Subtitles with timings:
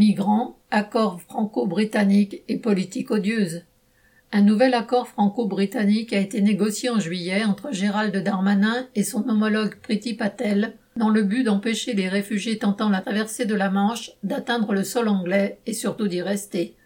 [0.00, 3.66] Migrants, accord franco-britannique et politique odieuse.
[4.32, 9.74] Un nouvel accord franco-britannique a été négocié en juillet entre Gérald Darmanin et son homologue
[9.82, 14.72] Priti Patel dans le but d'empêcher les réfugiés tentant la traversée de la Manche d'atteindre
[14.72, 16.76] le sol anglais et surtout d'y rester.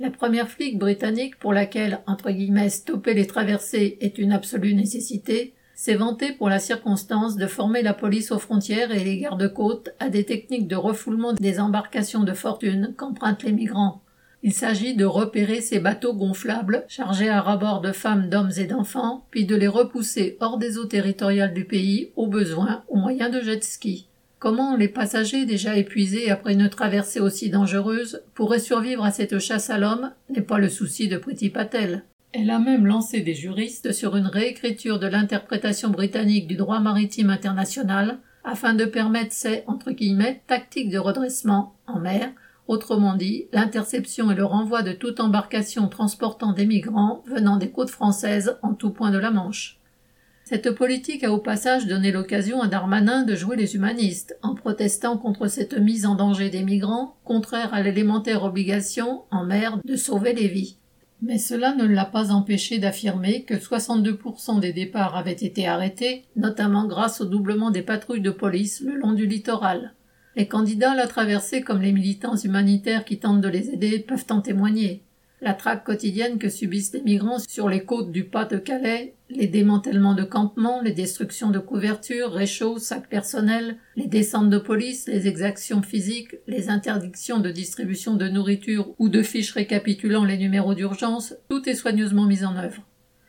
[0.00, 5.52] La première flic britannique pour laquelle, entre guillemets, stopper les traversées est une absolue nécessité,
[5.84, 10.08] s'est vanté pour la circonstance de former la police aux frontières et les gardes-côtes à
[10.08, 14.00] des techniques de refoulement des embarcations de fortune qu'empruntent les migrants.
[14.42, 19.26] Il s'agit de repérer ces bateaux gonflables chargés à rabord de femmes, d'hommes et d'enfants,
[19.30, 23.42] puis de les repousser hors des eaux territoriales du pays, au besoin, au moyen de
[23.42, 24.08] jet ski.
[24.38, 29.68] Comment les passagers déjà épuisés après une traversée aussi dangereuse pourraient survivre à cette chasse
[29.68, 32.04] à l'homme n'est pas le souci de Priti Patel.
[32.36, 37.30] Elle a même lancé des juristes sur une réécriture de l'interprétation britannique du droit maritime
[37.30, 42.32] international afin de permettre ces entre guillemets tactiques de redressement en mer
[42.66, 47.90] Autrement dit, l'interception et le renvoi de toute embarcation transportant des migrants venant des côtes
[47.90, 49.78] françaises en tout point de la Manche.
[50.44, 55.18] Cette politique a au passage donné l'occasion à Darmanin de jouer les humanistes, en protestant
[55.18, 60.32] contre cette mise en danger des migrants, contraire à l'élémentaire obligation, en mer, de sauver
[60.32, 60.78] les vies.
[61.26, 66.86] Mais cela ne l'a pas empêché d'affirmer que 62% des départs avaient été arrêtés, notamment
[66.86, 69.94] grâce au doublement des patrouilles de police le long du littoral.
[70.36, 74.26] Les candidats à la traversée comme les militants humanitaires qui tentent de les aider peuvent
[74.28, 75.02] en témoigner.
[75.44, 80.24] La traque quotidienne que subissent les migrants sur les côtes du Pas-de-Calais, les démantèlements de
[80.24, 86.34] campements, les destructions de couvertures, réchauds, sacs personnels, les descentes de police, les exactions physiques,
[86.46, 91.74] les interdictions de distribution de nourriture ou de fiches récapitulant les numéros d'urgence, tout est
[91.74, 92.82] soigneusement mis en œuvre.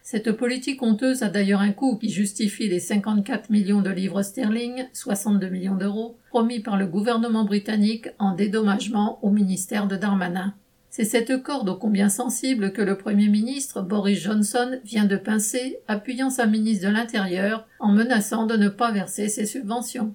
[0.00, 4.86] Cette politique honteuse a d'ailleurs un coût qui justifie les 54 millions de livres sterling,
[4.92, 10.54] 62 millions d'euros, promis par le gouvernement britannique en dédommagement au ministère de Darmanin.
[10.96, 15.76] C'est cette corde ô combien sensible que le Premier ministre Boris Johnson vient de pincer,
[15.88, 20.14] appuyant sa ministre de l'Intérieur en menaçant de ne pas verser ses subventions.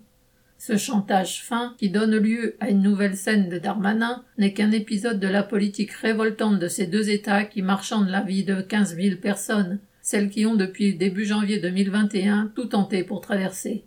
[0.57, 5.19] Ce chantage fin, qui donne lieu à une nouvelle scène de Darmanin, n'est qu'un épisode
[5.19, 9.19] de la politique révoltante de ces deux États qui marchandent la vie de quinze mille
[9.19, 13.83] personnes, celles qui ont depuis début janvier 2021 tout tenté pour traverser.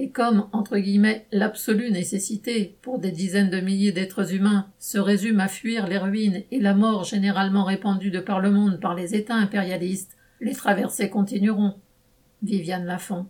[0.00, 5.40] Et comme, entre guillemets, l'absolue nécessité pour des dizaines de milliers d'êtres humains se résume
[5.40, 9.16] à fuir les ruines et la mort généralement répandue de par le monde par les
[9.16, 11.74] États impérialistes, les traversées continueront.
[12.42, 13.26] Viviane Lafont.